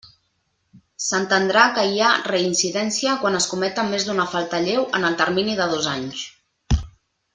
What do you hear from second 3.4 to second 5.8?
es cometa més d'una falta lleu en el termini de